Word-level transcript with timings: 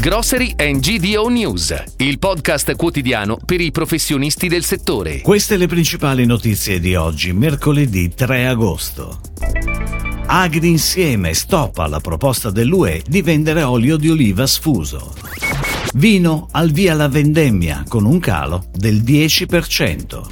Grocery 0.00 0.54
and 0.56 0.78
GDO 0.78 1.26
News, 1.26 1.74
il 1.96 2.20
podcast 2.20 2.76
quotidiano 2.76 3.36
per 3.44 3.60
i 3.60 3.72
professionisti 3.72 4.46
del 4.46 4.62
settore. 4.62 5.22
Queste 5.22 5.56
le 5.56 5.66
principali 5.66 6.24
notizie 6.24 6.78
di 6.78 6.94
oggi, 6.94 7.32
mercoledì 7.32 8.14
3 8.14 8.46
agosto. 8.46 9.18
Agri 10.26 10.68
insieme 10.68 11.34
stop 11.34 11.78
alla 11.78 11.98
proposta 11.98 12.50
dell'UE 12.50 13.02
di 13.08 13.22
vendere 13.22 13.64
olio 13.64 13.96
di 13.96 14.08
oliva 14.08 14.46
sfuso. 14.46 15.14
Vino 15.94 16.46
al 16.52 16.70
via 16.70 16.94
la 16.94 17.08
vendemmia 17.08 17.82
con 17.88 18.04
un 18.04 18.20
calo 18.20 18.66
del 18.72 19.02
10%. 19.02 20.22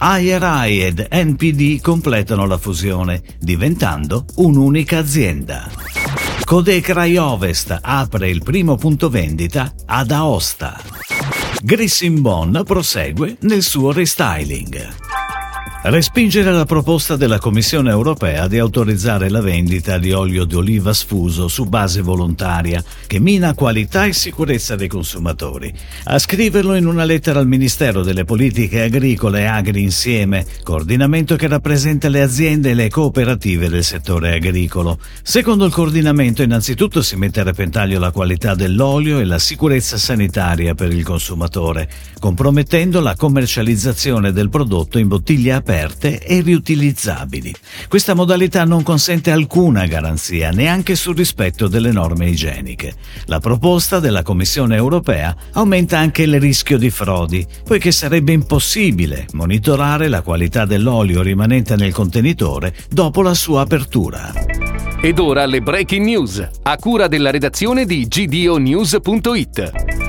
IRI 0.00 0.82
ed 0.82 1.06
NPD 1.12 1.80
completano 1.80 2.44
la 2.44 2.58
fusione, 2.58 3.22
diventando 3.38 4.24
un'unica 4.34 4.98
azienda. 4.98 5.70
Codecrai 6.44 7.16
Ovest 7.16 7.78
apre 7.80 8.28
il 8.28 8.42
primo 8.42 8.76
punto 8.76 9.08
vendita 9.08 9.72
ad 9.86 10.10
Aosta. 10.10 10.80
Grissin 11.62 12.20
prosegue 12.64 13.36
nel 13.40 13.62
suo 13.62 13.92
restyling. 13.92 15.09
Respingere 15.82 16.52
la 16.52 16.66
proposta 16.66 17.16
della 17.16 17.38
Commissione 17.38 17.88
europea 17.88 18.46
di 18.48 18.58
autorizzare 18.58 19.30
la 19.30 19.40
vendita 19.40 19.96
di 19.96 20.12
olio 20.12 20.44
di 20.44 20.54
oliva 20.54 20.92
sfuso 20.92 21.48
su 21.48 21.64
base 21.64 22.02
volontaria, 22.02 22.84
che 23.06 23.18
mina 23.18 23.54
qualità 23.54 24.04
e 24.04 24.12
sicurezza 24.12 24.76
dei 24.76 24.88
consumatori. 24.88 25.72
A 26.04 26.18
scriverlo 26.18 26.74
in 26.74 26.84
una 26.84 27.04
lettera 27.04 27.38
al 27.38 27.46
Ministero 27.46 28.02
delle 28.02 28.24
Politiche 28.24 28.82
Agricole 28.82 29.40
e 29.40 29.44
Agri 29.46 29.80
Insieme, 29.80 30.44
coordinamento 30.62 31.34
che 31.36 31.48
rappresenta 31.48 32.10
le 32.10 32.20
aziende 32.20 32.70
e 32.70 32.74
le 32.74 32.90
cooperative 32.90 33.70
del 33.70 33.82
settore 33.82 34.34
agricolo. 34.34 34.98
Secondo 35.22 35.64
il 35.64 35.72
coordinamento, 35.72 36.42
innanzitutto 36.42 37.00
si 37.00 37.16
mette 37.16 37.40
a 37.40 37.44
repentaglio 37.44 37.98
la 37.98 38.10
qualità 38.10 38.54
dell'olio 38.54 39.18
e 39.18 39.24
la 39.24 39.38
sicurezza 39.38 39.96
sanitaria 39.96 40.74
per 40.74 40.92
il 40.92 41.04
consumatore, 41.04 41.88
compromettendo 42.18 43.00
la 43.00 43.16
commercializzazione 43.16 44.30
del 44.30 44.50
prodotto 44.50 44.98
in 44.98 45.08
bottiglia 45.08 45.56
aperta 45.56 45.68
aperte 45.70 46.18
e 46.18 46.40
riutilizzabili. 46.40 47.54
Questa 47.88 48.14
modalità 48.14 48.64
non 48.64 48.82
consente 48.82 49.30
alcuna 49.30 49.86
garanzia 49.86 50.50
neanche 50.50 50.96
sul 50.96 51.16
rispetto 51.16 51.68
delle 51.68 51.92
norme 51.92 52.28
igieniche. 52.28 52.94
La 53.26 53.38
proposta 53.38 54.00
della 54.00 54.22
Commissione 54.22 54.74
europea 54.74 55.34
aumenta 55.52 55.96
anche 55.96 56.22
il 56.22 56.40
rischio 56.40 56.76
di 56.76 56.90
frodi, 56.90 57.46
poiché 57.64 57.92
sarebbe 57.92 58.32
impossibile 58.32 59.26
monitorare 59.32 60.08
la 60.08 60.22
qualità 60.22 60.64
dell'olio 60.64 61.22
rimanente 61.22 61.76
nel 61.76 61.92
contenitore 61.92 62.74
dopo 62.90 63.22
la 63.22 63.34
sua 63.34 63.60
apertura. 63.60 64.32
Ed 65.00 65.20
ora 65.20 65.46
le 65.46 65.62
breaking 65.62 66.04
news, 66.04 66.48
a 66.64 66.76
cura 66.78 67.06
della 67.06 67.30
redazione 67.30 67.86
di 67.86 68.08
gdonews.it. 68.08 69.99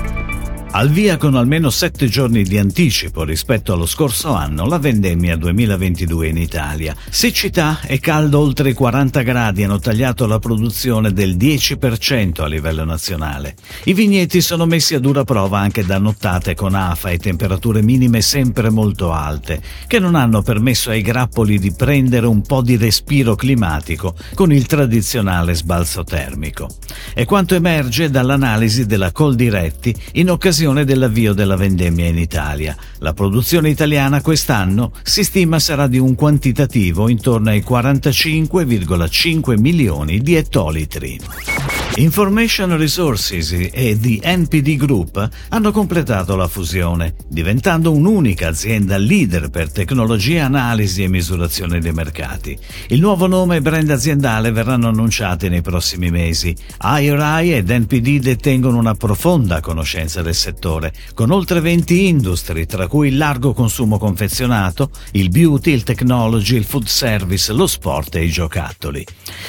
Al 0.74 0.90
via 0.90 1.18
con 1.18 1.36
almeno 1.36 1.70
sette 1.70 2.08
giorni 2.08 2.44
di 2.44 2.58
anticipo 2.58 3.26
rispetto 3.26 3.74
allo 3.74 3.86
scorso 3.86 4.34
anno 4.34 4.66
la 4.66 4.80
vendemmia 4.80 5.36
2022 5.36 6.28
in 6.30 6.38
Italia. 6.38 6.96
Siccità 7.10 7.82
e 7.82 8.00
caldo 8.00 8.40
oltre 8.40 8.70
i 8.70 8.74
40 8.74 9.22
gradi 9.22 9.66
hanno 9.66 9.80
tagliato 9.80 10.26
la 10.26 10.40
produzione 10.40 11.12
del 11.12 11.36
10% 11.36 12.42
a 12.42 12.48
livello 12.48 12.86
nazionale. 12.86 13.56
I 13.84 13.94
vigneti 13.94 14.40
sono 14.40 14.66
messi 14.66 14.96
a 14.96 15.00
dura 15.00 15.26
prova 15.26 15.60
anche 15.60 15.84
da 15.84 15.98
nottate 15.98 16.56
con 16.56 16.74
afa 16.74 17.10
e 17.10 17.18
temperature 17.18 17.82
minime 17.82 18.22
sempre 18.22 18.70
molto 18.70 19.12
alte, 19.12 19.62
che 19.88 20.00
non 20.00 20.16
hanno 20.16 20.42
permesso 20.42 20.90
ai 20.90 21.02
grappoli 21.02 21.60
di 21.60 21.74
prendere 21.74 22.28
un 22.28 22.44
po' 22.44 22.62
di 22.62 22.78
respiro 22.78 23.36
climatico 23.36 24.16
con 24.36 24.54
il 24.54 24.66
tradizionale 24.68 25.54
sbalzo 25.54 26.06
termico. 26.06 26.70
È 27.14 27.26
quanto 27.26 27.56
emerge 27.56 28.10
dall'analisi 28.10 28.86
della 28.86 29.12
Coldiretti 29.12 29.94
in 30.14 30.30
occasione 30.30 30.60
occasione 30.62 30.86
dell'avvio 30.86 31.34
della 31.34 31.56
vendemmia 31.56 32.06
in 32.06 32.20
Italia. 32.20 32.78
La 33.00 33.14
produzione 33.14 33.70
italiana 33.70 34.22
quest'anno 34.22 34.92
si 35.02 35.23
stima 35.23 35.58
sarà 35.58 35.88
di 35.88 35.98
un 35.98 36.14
quantitativo 36.14 37.09
intorno 37.09 37.50
ai 37.50 37.63
45,5 37.68 39.59
milioni 39.59 40.19
di 40.19 40.36
ettolitri. 40.36 41.50
Information 41.96 42.78
Resources 42.78 43.52
e 43.52 43.97
The 44.00 44.22
NPD 44.24 44.78
Group 44.78 45.29
hanno 45.50 45.72
completato 45.72 46.38
la 46.38 46.47
fusione, 46.47 47.16
diventando 47.28 47.91
un'unica 47.91 48.47
azienda 48.47 48.97
leader 48.97 49.50
per 49.50 49.69
tecnologia, 49.74 50.46
analisi 50.46 51.03
e 51.03 51.09
misurazione 51.09 51.80
dei 51.81 51.91
mercati. 51.91 52.57
Il 52.88 53.01
nuovo 53.01 53.28
nome 53.28 53.57
e 53.57 53.62
brand 53.62 53.90
aziendale 53.90 54.51
verranno 54.51 54.88
annunciati 54.88 55.50
nei 55.50 55.62
prossimi 55.62 56.09
mesi. 56.12 56.56
IRI 56.81 57.56
ed 57.56 57.69
NPD 57.69 58.19
detengono 58.19 58.78
una 58.78 58.96
profonda 58.96 59.59
conoscenza 59.59 60.22
del 60.22 60.35
settore, 60.35 60.94
con 61.13 61.30
oltre 61.30 61.59
20 61.59 62.07
industrie, 62.07 62.66
tra 62.66 62.88
cui 62.88 63.09
il 63.09 63.18
largo 63.18 63.51
consumo 63.53 64.00
confezionato, 64.00 64.91
il 65.12 65.28
beauty, 65.28 65.72
il 65.74 65.84
technology, 65.84 66.56
il 66.56 66.63
food 66.63 66.85
service, 66.85 67.51
lo 67.51 67.68
sport 67.68 68.16
e 68.16 68.24
i 68.24 68.30
giocattoli. 68.30 69.06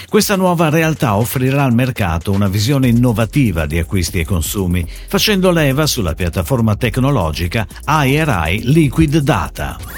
Questa 0.08 0.34
nuova 0.34 0.70
realtà 0.70 1.16
offrirà 1.16 1.62
al 1.62 1.72
mercato 1.72 2.31
una 2.32 2.48
visione 2.48 2.88
innovativa 2.88 3.66
di 3.66 3.78
acquisti 3.78 4.20
e 4.20 4.25
consumi, 4.25 4.84
facendo 5.06 5.50
leva 5.50 5.87
sulla 5.87 6.15
piattaforma 6.15 6.75
tecnologica 6.76 7.66
IRI 7.87 8.62
Liquid 8.65 9.19
Data. 9.19 9.91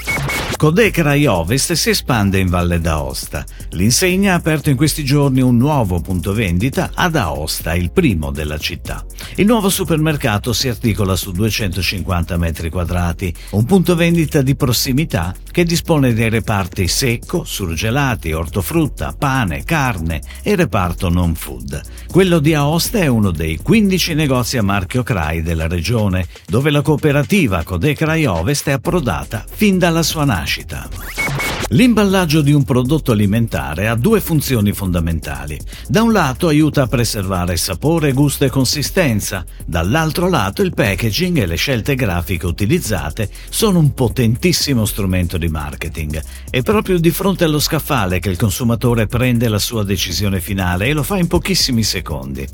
Codecra 0.57 1.15
Ovest 1.31 1.73
si 1.73 1.91
espande 1.91 2.39
in 2.39 2.49
Valle 2.49 2.81
d'Aosta. 2.81 3.45
L'insegna 3.71 4.33
ha 4.33 4.37
aperto 4.37 4.71
in 4.71 4.77
questi 4.77 5.05
giorni 5.05 5.43
un 5.43 5.57
nuovo 5.57 6.01
punto 6.01 6.33
vendita 6.33 6.93
ad 6.95 7.17
Aosta, 7.17 7.75
il 7.75 7.91
primo 7.91 8.31
della 8.31 8.57
città. 8.57 9.05
Il 9.35 9.47
nuovo 9.47 9.69
supermercato 9.69 10.53
si 10.53 10.69
articola 10.69 11.17
su 11.17 11.33
250 11.33 12.37
metri 12.39 12.71
quadrati, 12.71 13.35
un 13.51 13.65
punto 13.65 13.95
vendita 13.97 14.43
di 14.43 14.55
prossimità 14.55 15.35
che 15.51 15.65
dispone 15.65 16.15
dei 16.15 16.31
reparti 16.31 16.89
secco, 16.89 17.45
surgelati, 17.45 18.33
ortofrutta, 18.33 19.15
pane, 19.19 19.65
carne 19.65 20.21
e 20.43 20.57
reparto 20.57 21.09
non 21.11 21.35
food. 21.35 21.81
Quello 22.11 22.39
di 22.39 22.55
Aosta 22.55 22.99
è 22.99 23.07
uno 23.07 23.33
dei 23.33 23.59
15 23.59 24.15
negozi 24.15 24.57
a 24.57 24.63
marchio 24.63 25.03
CRAI 25.03 25.43
della 25.43 25.69
regione, 25.69 26.27
dove 26.47 26.71
la 26.71 26.81
cooperativa 26.81 27.65
Codecrai 27.65 28.25
Ovest 28.25 28.69
è 28.69 28.73
approdata 28.73 29.45
fin 29.47 29.79
dalla 29.79 30.03
sua 30.03 30.25
nascita 30.25 30.44
nascita. 30.45 30.87
L'imballaggio 31.69 32.43
di 32.43 32.53
un 32.53 32.63
prodotto 32.63 33.13
alimentare 33.13 33.89
ha 33.89 33.95
due 33.95 34.21
funzioni 34.21 34.73
fondamentali. 34.73 35.59
Da 35.89 36.03
un 36.03 36.13
lato 36.13 36.49
aiuta 36.49 36.83
a 36.83 36.87
preservare 36.87 37.57
sapore, 37.57 38.13
gusto 38.13 38.45
e 38.45 38.51
consistenza, 38.51 39.45
dall'altro 39.65 40.29
lato 40.29 40.61
il 40.61 40.75
packaging 40.75 41.39
e 41.39 41.47
le 41.47 41.57
scelte 41.57 41.95
grafiche 41.95 42.47
utilizzate 42.47 43.31
sono 43.49 43.79
un 43.79 43.95
potentissimo 43.95 44.85
strumento 44.85 45.39
di 45.39 45.49
marketing. 45.49 46.23
È 46.51 46.61
proprio 46.63 46.99
di 46.99 47.11
fronte 47.11 47.45
allo 47.45 47.59
scaffale 47.59 48.21
che 48.21 48.29
il 48.29 48.37
consumatore 48.37 49.07
prende 49.07 49.49
la 49.49 49.59
sua 49.59 49.83
decisione 49.83 50.41
finale 50.41 50.87
e 50.87 50.93
lo 50.93 51.03
fa 51.03 51.17
in 51.17 51.27
pochissimi 51.27 51.83
secondi. 51.83 52.47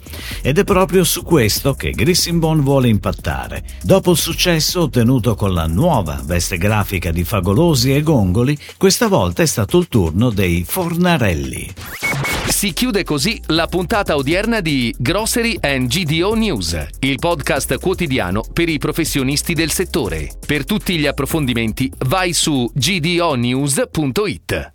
Ed 0.43 0.59
è 0.59 0.65
proprio 0.65 1.03
su 1.03 1.23
questo 1.25 1.75
che 1.75 1.91
Grissinbon 1.91 2.63
vuole 2.63 2.89
impattare. 2.89 3.65
Dopo 3.83 4.13
il 4.13 4.17
successo 4.17 4.83
ottenuto 4.83 5.35
con 5.35 5.53
la 5.53 5.67
nuova 5.67 6.23
veste 6.25 6.57
grafica 6.57 7.11
di 7.11 7.25
Fagolosi 7.25 7.80
e 7.89 8.03
Gongoli, 8.03 8.57
questa 8.77 9.09
volta 9.09 9.43
è 9.43 9.47
stato 9.47 9.79
il 9.79 9.89
turno 9.89 10.31
dei 10.31 10.65
Fornarelli. 10.67 11.73
Si 12.49 12.73
chiude 12.73 13.05
così 13.05 13.41
la 13.47 13.67
puntata 13.67 14.17
odierna 14.17 14.61
di 14.61 14.95
Grocery 14.99 15.57
and 15.61 15.89
GDO 15.89 16.35
News, 16.35 16.87
il 16.99 17.17
podcast 17.19 17.79
quotidiano 17.79 18.43
per 18.53 18.69
i 18.69 18.79
professionisti 18.79 19.55
del 19.55 19.71
settore. 19.71 20.31
Per 20.47 20.67
tutti 20.67 20.99
gli 20.99 21.07
approfondimenti 21.07 21.91
vai 22.07 22.33
su 22.35 22.71
gdonews.it. 22.75 24.69